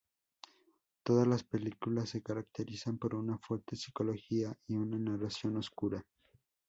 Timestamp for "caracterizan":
2.23-2.97